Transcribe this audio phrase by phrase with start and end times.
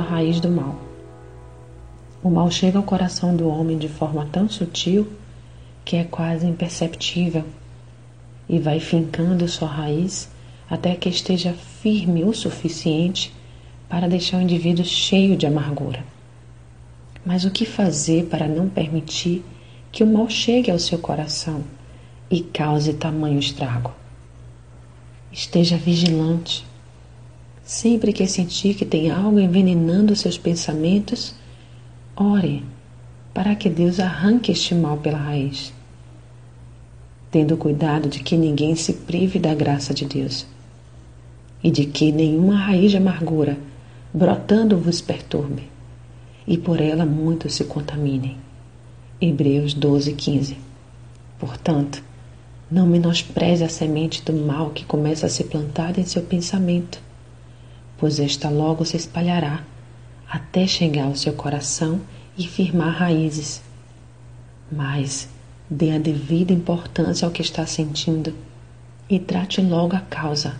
[0.00, 0.76] raiz do mal.
[2.22, 5.06] O mal chega ao coração do homem de forma tão sutil
[5.84, 7.44] que é quase imperceptível
[8.48, 10.28] e vai fincando sua raiz
[10.68, 13.32] até que esteja firme o suficiente
[13.88, 16.04] para deixar o indivíduo cheio de amargura.
[17.24, 19.44] Mas o que fazer para não permitir
[19.92, 21.62] que o mal chegue ao seu coração
[22.30, 23.92] e cause tamanho estrago?
[25.30, 26.66] Esteja vigilante.
[27.66, 31.34] Sempre que sentir que tem algo envenenando seus pensamentos,
[32.14, 32.62] ore
[33.34, 35.74] para que Deus arranque este mal pela raiz,
[37.28, 40.46] tendo cuidado de que ninguém se prive da graça de Deus
[41.60, 43.58] e de que nenhuma raiz de amargura
[44.14, 45.64] brotando vos perturbe
[46.46, 48.36] e por ela muitos se contaminem.
[49.20, 50.56] Hebreus 12, 15.
[51.36, 52.00] Portanto,
[52.70, 57.04] não menospreze a semente do mal que começa a ser plantada em seu pensamento,
[57.98, 59.64] pois esta logo se espalhará
[60.30, 62.00] até chegar ao seu coração
[62.36, 63.62] e firmar raízes.
[64.70, 65.28] Mas
[65.70, 68.34] dê a devida importância ao que está sentindo
[69.08, 70.56] e trate logo a causa,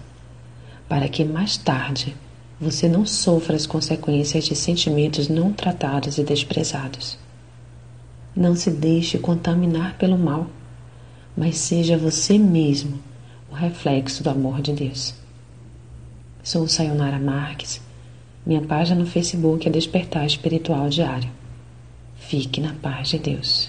[0.88, 2.16] para que mais tarde
[2.60, 7.18] você não sofra as consequências de sentimentos não tratados e desprezados.
[8.34, 10.46] Não se deixe contaminar pelo mal
[11.36, 12.98] mas seja você mesmo
[13.50, 15.14] o reflexo do amor de Deus.
[16.46, 17.80] Sou Sayonara Marques.
[18.46, 21.28] Minha página no Facebook é Despertar Espiritual Diário.
[22.14, 23.68] Fique na paz de Deus.